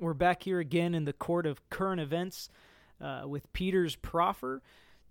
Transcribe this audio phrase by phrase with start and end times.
[0.00, 2.48] We're back here again in the court of current events
[3.02, 4.62] uh, with Peter's Proffer,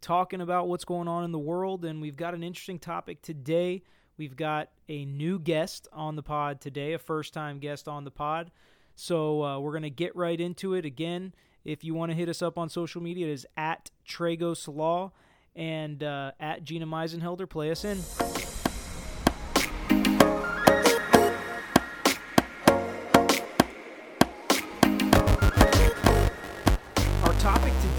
[0.01, 1.85] talking about what's going on in the world.
[1.85, 3.83] And we've got an interesting topic today.
[4.17, 8.09] We've got a new guest on the pod today, a first time guest on the
[8.09, 8.49] pod.
[8.95, 10.85] So uh, we're going to get right into it.
[10.85, 14.67] Again, if you want to hit us up on social media, it is at Tragos
[14.67, 15.11] Law
[15.55, 17.47] and uh, at Gina Meisenhelder.
[17.47, 17.99] Play us in.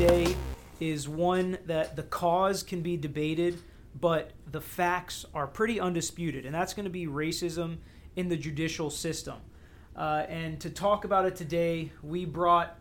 [0.00, 0.34] Today
[0.80, 3.60] is one that the cause can be debated,
[4.00, 7.76] but the facts are pretty undisputed, and that's going to be racism
[8.16, 9.34] in the judicial system.
[9.94, 12.78] Uh, and to talk about it today, we brought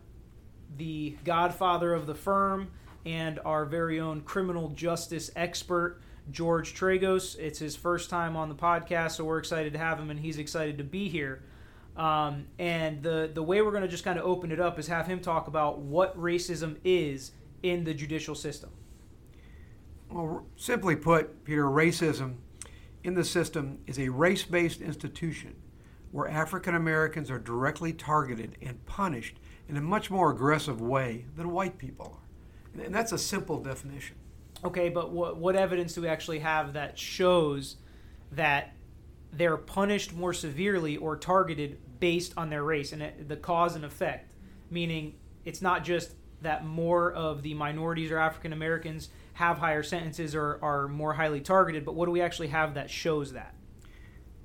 [0.78, 2.70] the godfather of the firm
[3.04, 7.38] and our very own criminal justice expert, George Tragos.
[7.38, 10.38] It's his first time on the podcast, so we're excited to have him, and he's
[10.38, 11.42] excited to be here.
[11.96, 14.86] Um, and the the way we're going to just kind of open it up is
[14.86, 18.70] have him talk about what racism is in the judicial system.
[20.10, 22.36] Well, simply put, Peter, racism
[23.04, 25.54] in the system is a race-based institution
[26.10, 29.36] where African Americans are directly targeted and punished
[29.68, 32.18] in a much more aggressive way than white people
[32.74, 32.84] are.
[32.84, 34.16] And that's a simple definition.
[34.64, 37.76] Okay, but what, what evidence do we actually have that shows
[38.32, 38.74] that
[39.32, 43.84] they're punished more severely or targeted based on their race and it, the cause and
[43.84, 44.32] effect.
[44.70, 45.14] Meaning,
[45.44, 50.58] it's not just that more of the minorities or African Americans have higher sentences or
[50.62, 53.54] are more highly targeted, but what do we actually have that shows that?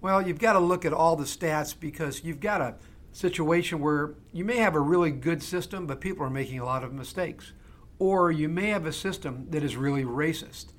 [0.02, 2.76] Well, you've got to look at all the stats because you've got a
[3.12, 6.84] situation where you may have a really good system, but people are making a lot
[6.84, 7.54] of mistakes.
[7.98, 10.74] Or you may have a system that is really racist,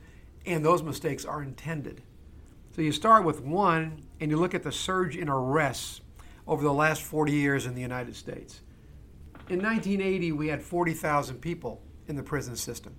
[0.45, 2.03] and those mistakes are intended.
[2.77, 6.03] So you start with one, and you look at the surge in arrests
[6.47, 8.61] over the last 40 years in the United States.
[9.49, 12.95] In 1980, we had 40,000 people in the prison system.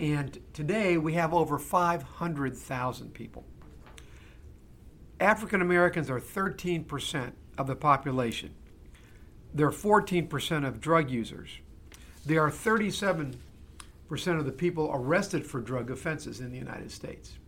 [0.00, 3.44] And today, we have over 500,000 people.
[5.20, 8.52] African Americans are 13% of the population.
[9.54, 11.50] They're 14% of drug users.
[12.26, 13.36] They are 37%
[14.10, 17.38] of the people arrested for drug offenses in the United States.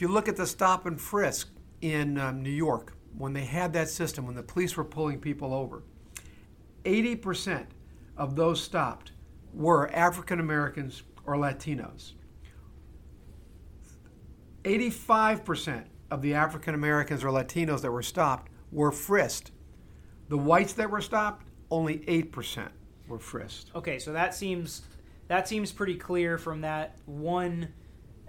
[0.00, 1.50] If you look at the stop and frisk
[1.82, 5.52] in um, New York, when they had that system, when the police were pulling people
[5.52, 5.82] over,
[6.86, 7.66] 80%
[8.16, 9.12] of those stopped
[9.52, 12.12] were African Americans or Latinos.
[14.64, 19.50] 85% of the African Americans or Latinos that were stopped were frisked.
[20.30, 22.70] The whites that were stopped, only 8%
[23.06, 23.72] were frisked.
[23.74, 24.80] Okay, so that seems
[25.28, 27.74] that seems pretty clear from that one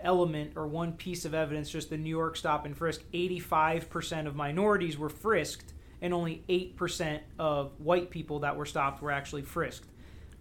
[0.03, 4.35] element or one piece of evidence, just the New York stop and frisk, 85% of
[4.35, 9.87] minorities were frisked and only 8% of white people that were stopped were actually frisked.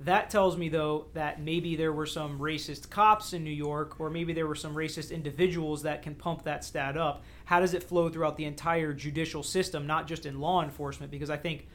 [0.00, 4.09] That tells me, though, that maybe there were some racist cops in New York, or
[4.09, 7.22] maybe there were some racist individuals that can pump that stat up.
[7.44, 11.12] How does it flow throughout the entire judicial system, not just in law enforcement?
[11.12, 11.66] Because I think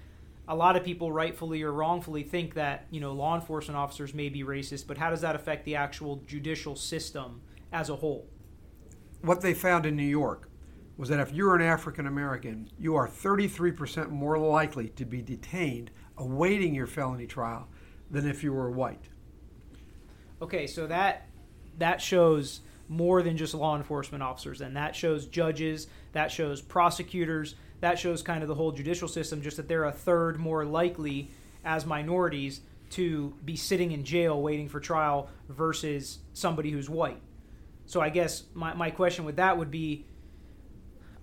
[0.48, 4.30] a lot of people rightfully or wrongfully think that you know law enforcement officers may
[4.30, 7.42] be racist, but how does that affect the actual judicial system
[7.76, 8.26] as a whole.
[9.22, 10.50] What they found in New York
[10.98, 15.92] was that if you're an African American, you are 33% more likely to be detained
[16.18, 17.68] awaiting your felony trial
[18.10, 19.10] than if you were white.
[20.42, 21.28] Okay, so that
[21.78, 27.56] that shows more than just law enforcement officers and that shows judges, that shows prosecutors,
[27.82, 31.30] that shows kind of the whole judicial system just that they're a third more likely
[31.66, 32.62] as minorities
[32.92, 37.22] to be sitting in jail waiting for trial versus somebody who's white.
[37.86, 40.06] So I guess my, my question with that would be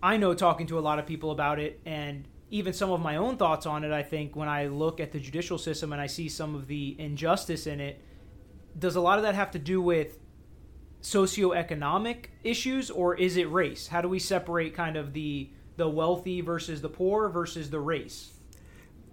[0.02, 3.16] I know talking to a lot of people about it and even some of my
[3.16, 6.06] own thoughts on it, I think when I look at the judicial system and I
[6.06, 7.98] see some of the injustice in it,
[8.78, 10.18] does a lot of that have to do with
[11.00, 13.88] socioeconomic issues or is it race?
[13.88, 18.34] How do we separate kind of the the wealthy versus the poor versus the race?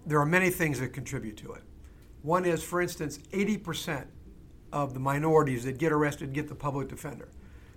[0.04, 1.62] There are many things that contribute to it.
[2.20, 4.06] One is, for instance, 80%
[4.70, 7.30] of the minorities that get arrested get the public defender.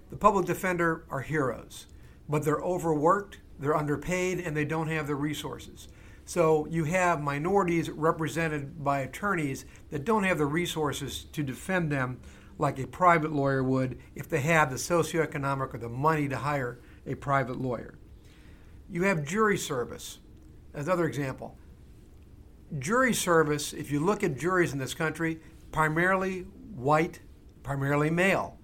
[0.09, 1.87] The public defender are heroes,
[2.29, 5.87] but they're overworked, they're underpaid, and they don't have the resources.
[6.25, 12.19] So you have minorities represented by attorneys that don't have the resources to defend them
[12.57, 16.79] like a private lawyer would if they had the socioeconomic or the money to hire
[17.05, 17.95] a private lawyer.
[18.89, 20.19] You have jury service.
[20.73, 21.57] As another example.
[22.79, 25.39] Jury service, if you look at juries in this country,
[25.71, 26.41] primarily
[26.75, 27.19] white,
[27.63, 28.57] primarily male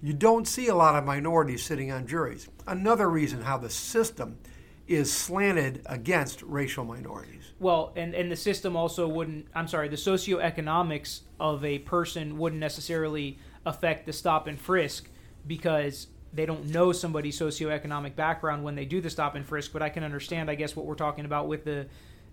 [0.00, 2.48] you don't see a lot of minorities sitting on juries.
[2.66, 4.38] Another reason how the system
[4.86, 7.52] is slanted against racial minorities.
[7.60, 12.60] Well, and, and the system also wouldn't, I'm sorry, the socioeconomics of a person wouldn't
[12.60, 15.10] necessarily affect the stop and frisk
[15.46, 19.72] because they don't know somebody's socioeconomic background when they do the stop and frisk.
[19.72, 21.86] But I can understand, I guess, what we're talking about with the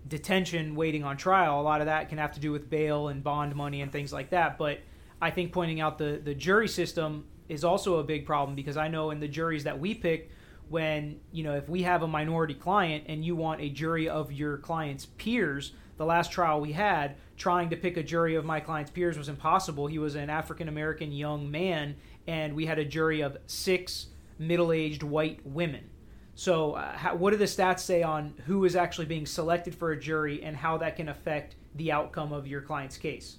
[0.08, 1.60] detention waiting on trial.
[1.60, 4.12] A lot of that can have to do with bail and bond money and things
[4.12, 4.56] like that.
[4.56, 4.78] But
[5.20, 8.88] I think pointing out the, the jury system is also a big problem because I
[8.88, 10.30] know in the juries that we pick,
[10.68, 14.32] when you know if we have a minority client and you want a jury of
[14.32, 18.60] your client's peers the last trial we had trying to pick a jury of my
[18.60, 19.86] client's peers was impossible.
[19.86, 21.96] He was an african american young man
[22.26, 24.06] and we had a jury of six
[24.38, 25.88] middle-aged white women.
[26.34, 29.92] So uh, how, what do the stats say on who is actually being selected for
[29.92, 33.36] a jury and how that can affect the outcome of your client's case?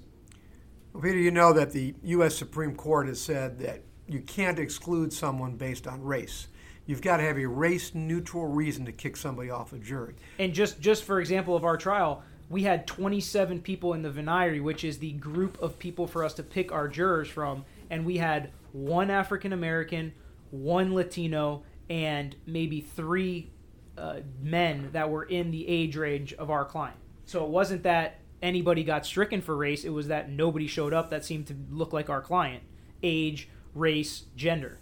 [0.94, 5.12] Well, peter you know that the u.s supreme court has said that you can't exclude
[5.12, 6.48] someone based on race
[6.88, 10.16] You've got to have a race neutral reason to kick somebody off a jury.
[10.40, 14.64] And just just for example of our trial, we had 27 people in the venire,
[14.64, 18.18] which is the group of people for us to pick our jurors from, and we
[18.18, 20.14] had one African American,
[20.50, 23.50] one Latino, and maybe three
[23.98, 26.98] uh, men that were in the age range of our client.
[27.26, 31.10] So it wasn't that anybody got stricken for race; it was that nobody showed up
[31.10, 32.64] that seemed to look like our client,
[33.04, 34.80] age, race, gender.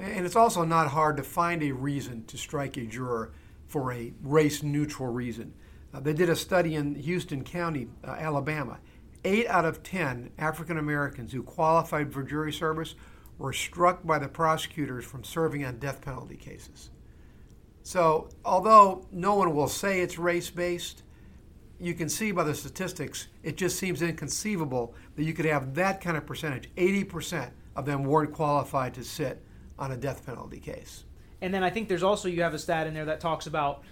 [0.00, 3.32] And it's also not hard to find a reason to strike a juror
[3.66, 5.52] for a race neutral reason.
[5.92, 8.78] Uh, they did a study in Houston County, uh, Alabama.
[9.24, 12.94] Eight out of ten African Americans who qualified for jury service
[13.38, 16.90] were struck by the prosecutors from serving on death penalty cases.
[17.82, 21.02] So, although no one will say it's race based,
[21.78, 26.00] you can see by the statistics, it just seems inconceivable that you could have that
[26.00, 26.70] kind of percentage.
[26.76, 29.42] 80% of them weren't qualified to sit
[29.78, 31.04] on a death penalty case.
[31.40, 33.82] And then I think there's also you have a stat in there that talks about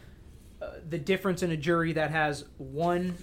[0.61, 3.17] uh, the difference in a jury that has one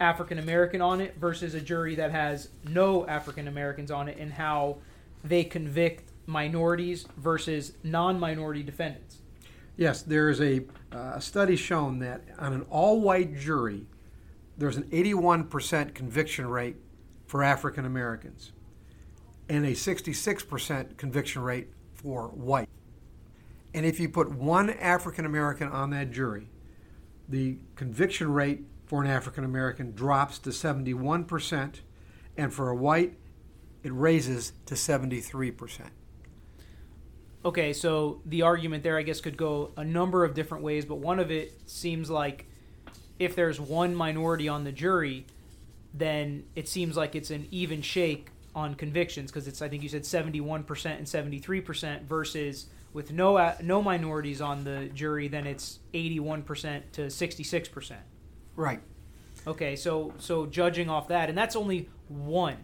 [0.00, 4.32] African American on it versus a jury that has no African Americans on it, and
[4.32, 4.78] how
[5.24, 9.18] they convict minorities versus non-minority defendants.
[9.76, 13.86] Yes, there is a uh, study shown that on an all-white jury,
[14.58, 16.76] there's an 81% conviction rate
[17.26, 18.52] for African Americans
[19.48, 22.68] and a 66% conviction rate for white.
[23.74, 26.48] And if you put one African American on that jury,
[27.28, 31.80] the conviction rate for an African American drops to 71%,
[32.36, 33.14] and for a white,
[33.82, 35.90] it raises to 73%.
[37.44, 40.96] Okay, so the argument there, I guess, could go a number of different ways, but
[40.96, 42.46] one of it seems like
[43.18, 45.26] if there's one minority on the jury,
[45.94, 49.88] then it seems like it's an even shake on convictions because it's I think you
[49.88, 55.78] said 71% and 73% versus with no uh, no minorities on the jury then it's
[55.92, 57.92] 81% to 66%.
[58.56, 58.80] Right.
[59.46, 62.56] Okay, so so judging off that and that's only one.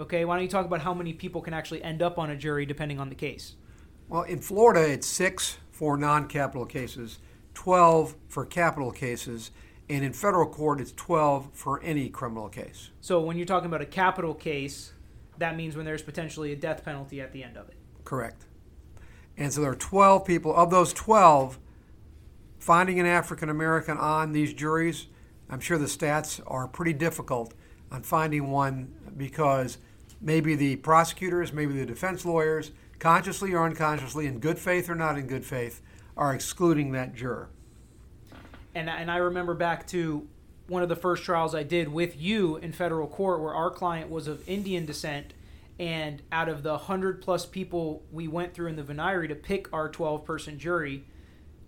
[0.00, 2.36] Okay, why don't you talk about how many people can actually end up on a
[2.36, 3.54] jury depending on the case?
[4.08, 7.20] Well, in Florida it's 6 for non-capital cases,
[7.54, 9.52] 12 for capital cases,
[9.88, 12.90] and in federal court it's 12 for any criminal case.
[13.00, 14.92] So when you're talking about a capital case,
[15.38, 17.76] that means when there's potentially a death penalty at the end of it.
[18.04, 18.44] Correct.
[19.36, 20.54] And so there are 12 people.
[20.54, 21.58] Of those 12,
[22.58, 25.06] finding an African American on these juries,
[25.48, 27.54] I'm sure the stats are pretty difficult
[27.90, 29.78] on finding one because
[30.20, 35.16] maybe the prosecutors, maybe the defense lawyers, consciously or unconsciously, in good faith or not
[35.16, 35.80] in good faith,
[36.16, 37.48] are excluding that juror.
[38.74, 40.26] And, and I remember back to
[40.68, 44.10] one of the first trials I did with you in federal court where our client
[44.10, 45.34] was of Indian descent.
[45.80, 49.72] And out of the 100 plus people we went through in the venire to pick
[49.72, 51.04] our 12 person jury,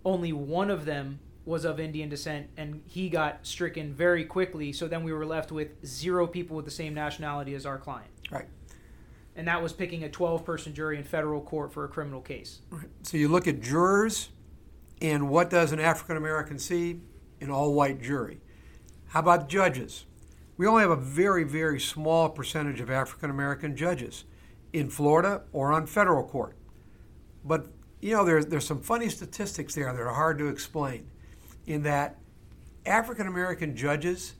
[0.04, 4.72] only one of them was of Indian descent and he got stricken very quickly.
[4.72, 8.10] So then we were left with zero people with the same nationality as our client.
[8.30, 8.48] Right.
[9.36, 12.60] And that was picking a 12 person jury in federal court for a criminal case.
[12.70, 12.88] Right.
[13.02, 14.28] So you look at jurors,
[15.00, 17.00] and what does an African American see?
[17.40, 18.40] An all white jury.
[19.10, 20.06] How about judges?
[20.56, 24.24] We only have a very, very small percentage of African American judges
[24.72, 26.56] in Florida or on federal court.
[27.44, 27.66] But,
[28.00, 31.10] you know, there's, there's some funny statistics there that are hard to explain
[31.66, 32.18] in that
[32.86, 34.34] African American judges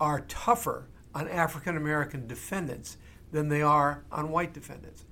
[0.00, 2.96] are tougher on African American defendants
[3.30, 5.04] than they are on white defendants.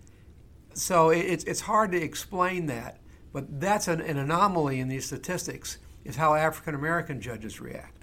[0.73, 2.99] So it's, it's hard to explain that,
[3.33, 7.94] but that's an, an anomaly in these statistics, is how African American judges react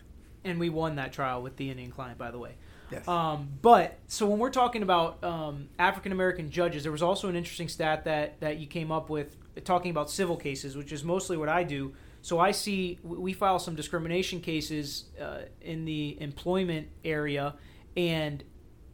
[0.44, 2.52] and we won that trial with the Indian client, by the way.
[2.92, 3.08] Yes.
[3.08, 7.36] Um, but so when we're talking about um, African American judges, there was also an
[7.36, 11.38] interesting stat that that you came up with talking about civil cases, which is mostly
[11.38, 11.94] what I do.
[12.22, 17.56] So I see we file some discrimination cases uh, in the employment area,
[17.96, 18.44] and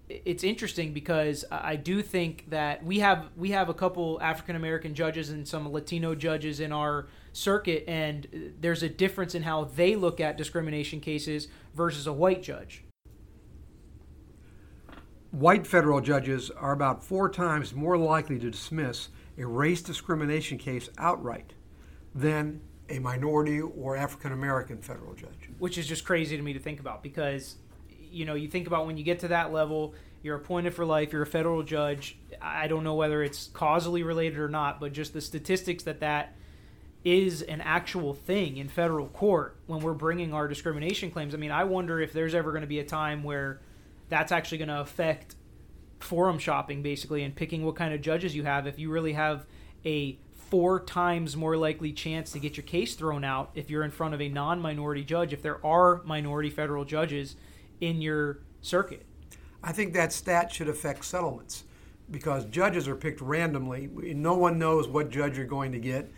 [0.10, 4.94] it's interesting because I do think that we have we have a couple African American
[4.94, 9.96] judges and some Latino judges in our circuit, and there's a difference in how they
[9.96, 12.84] look at discrimination cases versus a white judge.
[15.32, 20.90] White federal judges are about four times more likely to dismiss a race discrimination case
[20.98, 21.54] outright
[22.16, 25.50] than a minority or African American federal judge.
[25.60, 27.58] Which is just crazy to me to think about because
[28.10, 31.14] you know, you think about when you get to that level, you're appointed for life,
[31.14, 32.18] you're a federal judge.
[32.42, 36.34] I don't know whether it's causally related or not, but just the statistics that that
[37.04, 41.34] is an actual thing in federal court when we're bringing our discrimination claims.
[41.34, 43.62] I mean, I wonder if there's ever going to be a time where
[44.10, 45.36] that's actually going to affect
[46.00, 49.46] forum shopping basically and picking what kind of judges you have if you really have
[49.86, 50.18] a
[50.50, 54.14] four times more likely chance to get your case thrown out if you're in front
[54.14, 57.36] of a non-minority judge if there are minority federal judges
[57.82, 59.06] in your circuit.
[59.64, 61.64] I think that stat should affect settlements
[62.10, 63.88] because judges are picked randomly.
[63.88, 66.10] No one knows what judge you're going to get.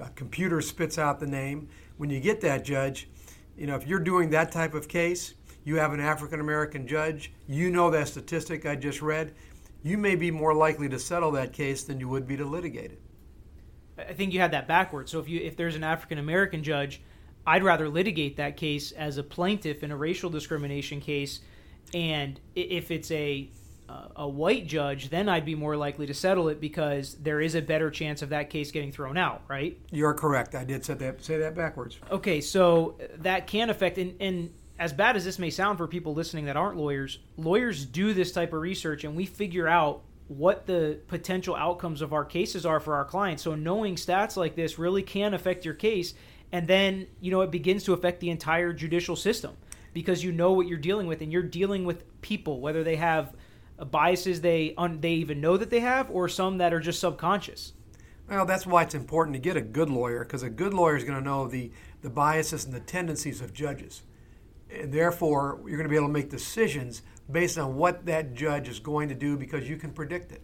[0.00, 1.68] A computer spits out the name.
[1.96, 3.08] When you get that judge,
[3.56, 7.32] you know, if you're doing that type of case, you have an African American judge,
[7.46, 9.34] you know that statistic I just read,
[9.82, 12.92] you may be more likely to settle that case than you would be to litigate
[12.92, 13.02] it.
[13.98, 15.10] I think you had that backwards.
[15.12, 17.02] So if you if there's an African American judge
[17.46, 21.40] I'd rather litigate that case as a plaintiff in a racial discrimination case,
[21.94, 23.50] and if it's a
[24.16, 27.62] a white judge, then I'd be more likely to settle it because there is a
[27.62, 29.78] better chance of that case getting thrown out, right?
[29.90, 30.54] You're correct.
[30.54, 31.98] I did say that say that backwards.
[32.10, 36.14] Okay, so that can affect and, and as bad as this may sound for people
[36.14, 40.66] listening that aren't lawyers, lawyers do this type of research and we figure out what
[40.66, 43.42] the potential outcomes of our cases are for our clients.
[43.42, 46.14] So knowing stats like this really can affect your case
[46.52, 49.56] and then you know it begins to affect the entire judicial system
[49.92, 53.34] because you know what you're dealing with and you're dealing with people whether they have
[53.84, 57.72] biases they un, they even know that they have or some that are just subconscious?
[58.28, 61.04] Well that's why it's important to get a good lawyer because a good lawyer is
[61.04, 61.70] going to know the
[62.02, 64.02] the biases and the tendencies of judges.
[64.70, 68.68] And therefore you're going to be able to make decisions based on what that judge
[68.68, 70.42] is going to do because you can predict it.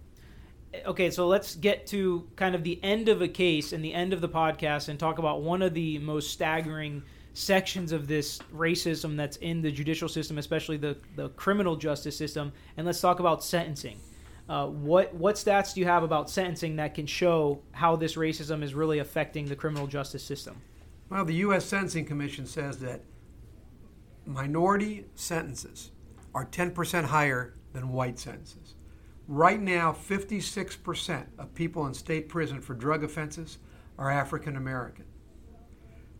[0.84, 4.12] Okay, so let's get to kind of the end of a case and the end
[4.12, 7.02] of the podcast and talk about one of the most staggering
[7.36, 12.50] sections of this racism that's in the judicial system, especially the, the criminal justice system.
[12.76, 14.00] And let's talk about sentencing.
[14.48, 18.62] Uh, what what stats do you have about sentencing that can show how this racism
[18.62, 20.62] is really affecting the criminal justice system?
[21.10, 21.64] Well, the U.S.
[21.64, 23.02] Sentencing Commission says that
[24.24, 25.90] minority sentences
[26.34, 28.74] are 10% higher than white sentences.
[29.28, 33.58] Right now, 56% of people in state prison for drug offenses
[33.98, 35.04] are African American.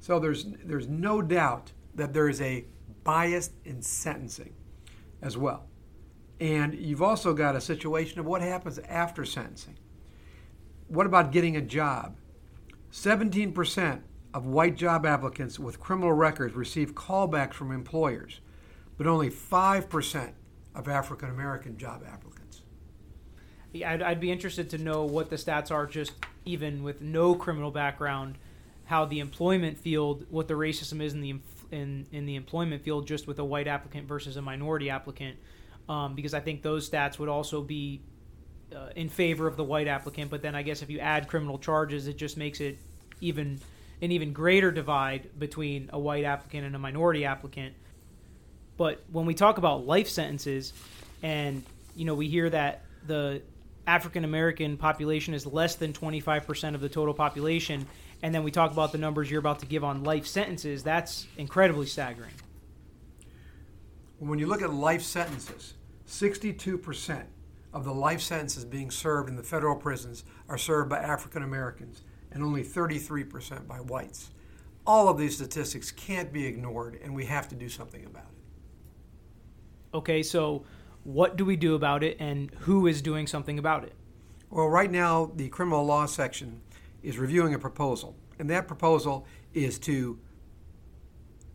[0.00, 2.66] So there's, there's no doubt that there is a
[3.04, 4.52] bias in sentencing
[5.22, 5.66] as well.
[6.40, 9.78] And you've also got a situation of what happens after sentencing.
[10.88, 12.16] What about getting a job?
[12.92, 14.02] 17%
[14.34, 18.40] of white job applicants with criminal records receive callbacks from employers,
[18.98, 20.32] but only 5%
[20.74, 22.62] of African American job applicants.
[23.74, 26.12] I'd, I'd be interested to know what the stats are, just
[26.44, 28.36] even with no criminal background,
[28.86, 31.36] how the employment field, what the racism is in the
[31.70, 35.36] in in the employment field, just with a white applicant versus a minority applicant,
[35.88, 38.00] um, because I think those stats would also be
[38.74, 40.30] uh, in favor of the white applicant.
[40.30, 42.78] But then I guess if you add criminal charges, it just makes it
[43.20, 43.60] even
[44.00, 47.74] an even greater divide between a white applicant and a minority applicant.
[48.76, 50.72] But when we talk about life sentences,
[51.22, 51.64] and
[51.96, 53.42] you know we hear that the
[53.86, 57.86] African American population is less than 25% of the total population,
[58.22, 61.26] and then we talk about the numbers you're about to give on life sentences, that's
[61.36, 62.32] incredibly staggering.
[64.18, 65.74] When you look at life sentences,
[66.08, 67.24] 62%
[67.74, 72.02] of the life sentences being served in the federal prisons are served by African Americans
[72.32, 74.30] and only 33% by whites.
[74.86, 79.96] All of these statistics can't be ignored, and we have to do something about it.
[79.96, 80.64] Okay, so
[81.04, 83.92] what do we do about it, and who is doing something about it?
[84.48, 86.60] Well, right now, the criminal law section
[87.02, 90.18] is reviewing a proposal, and that proposal is to.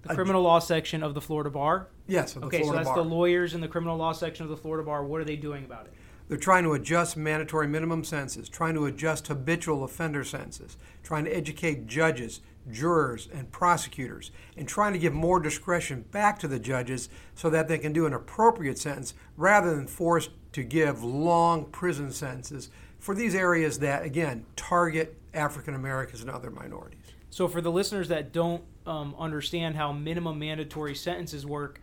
[0.03, 1.89] The criminal law section of the Florida Bar?
[2.07, 2.95] Yes, okay, so that's bar.
[2.95, 5.03] the lawyers in the criminal law section of the Florida Bar.
[5.05, 5.93] What are they doing about it?
[6.27, 11.35] They're trying to adjust mandatory minimum sentences, trying to adjust habitual offender sentences, trying to
[11.35, 12.39] educate judges,
[12.69, 17.67] jurors, and prosecutors, and trying to give more discretion back to the judges so that
[17.67, 23.15] they can do an appropriate sentence rather than forced to give long prison sentences for
[23.15, 26.99] these areas that, again, target African Americans and other minorities.
[27.29, 31.79] So, for the listeners that don't um, understand how minimum mandatory sentences work,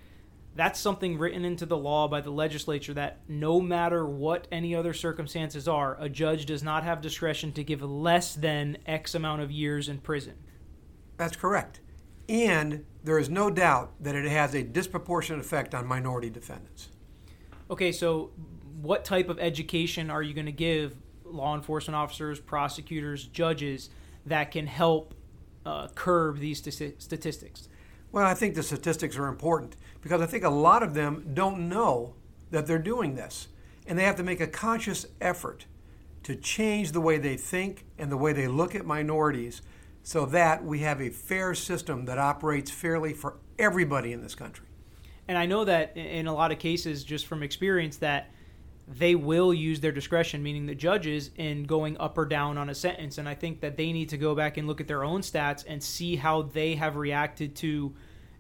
[0.55, 4.93] that's something written into the law by the legislature that no matter what any other
[4.93, 9.51] circumstances are, a judge does not have discretion to give less than X amount of
[9.51, 10.35] years in prison.
[11.19, 11.81] That's correct.
[12.29, 16.89] And there is no doubt that it has a disproportionate effect on minority defendants.
[17.71, 18.31] Okay, so
[18.81, 23.91] what type of education are you going to give law enforcement officers, prosecutors, judges
[24.25, 25.15] that can help
[25.67, 27.69] uh, curb these statistics?
[28.11, 31.69] Well, I think the statistics are important because I think a lot of them don't
[31.69, 32.15] know
[32.51, 33.49] that they're doing this.
[33.87, 35.67] And they have to make a conscious effort
[36.23, 39.63] to change the way they think and the way they look at minorities
[40.09, 44.65] so that we have a fair system that operates fairly for everybody in this country.
[45.29, 48.31] And I know that in a lot of cases, just from experience, that
[48.89, 52.75] they will use their discretion, meaning the judges, in going up or down on a
[52.75, 53.19] sentence.
[53.19, 55.63] And I think that they need to go back and look at their own stats
[55.69, 57.95] and see how they have reacted to,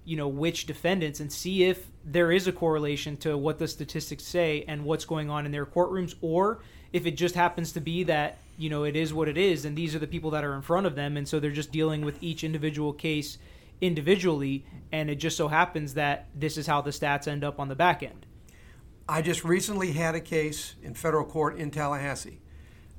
[0.06, 4.24] you know, which defendants and see if there is a correlation to what the statistics
[4.24, 6.60] say and what's going on in their courtrooms, or
[6.94, 9.76] if it just happens to be that, you know, it is what it is and
[9.76, 11.16] these are the people that are in front of them.
[11.16, 13.38] And so they're just dealing with each individual case
[13.80, 14.66] individually.
[14.92, 17.76] And it just so happens that this is how the stats end up on the
[17.76, 18.26] back end.
[19.08, 22.40] I just recently had a case in federal court in Tallahassee.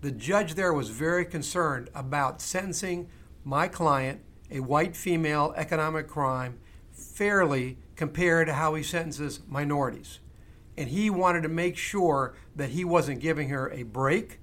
[0.02, 3.10] The judge there was very concerned about sentencing
[3.44, 6.58] my client, a white female economic crime,
[6.92, 10.20] fairly compared to how he sentences minorities.
[10.78, 14.40] And he wanted to make sure that he wasn't giving her a break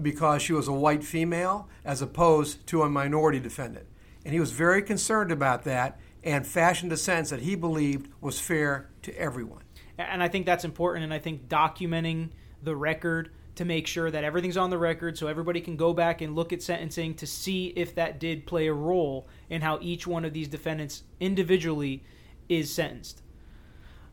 [0.00, 3.86] because she was a white female as opposed to a minority defendant.
[4.24, 8.38] And he was very concerned about that and fashioned a sentence that he believed was
[8.38, 9.62] fair to everyone
[10.08, 11.04] and I think that's important.
[11.04, 12.30] And I think documenting
[12.62, 16.20] the record to make sure that everything's on the record so everybody can go back
[16.20, 20.06] and look at sentencing to see if that did play a role in how each
[20.06, 22.02] one of these defendants individually
[22.48, 23.22] is sentenced.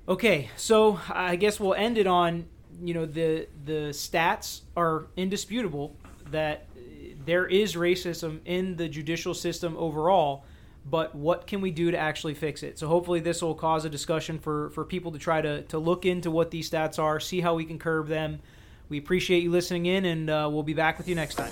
[0.10, 2.47] Okay, so I guess we'll end it on
[2.82, 5.96] you know the the stats are indisputable
[6.32, 6.66] that
[7.26, 10.46] there is racism in the judicial system overall
[10.90, 12.80] but what can we do to actually fix it?
[12.80, 16.06] So hopefully this will cause a discussion for, for people to try to, to look
[16.06, 18.40] into what these stats are, see how we can curb them.
[18.90, 21.52] We appreciate you listening in, and uh, we'll be back with you next time.